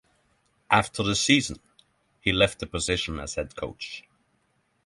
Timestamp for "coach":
3.55-4.03